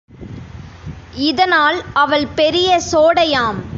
இதனால் 1.27 1.83
அவள் 1.93 2.27
பெரிய 2.35 2.79
சோடை 2.91 3.29
யாம். 3.29 3.61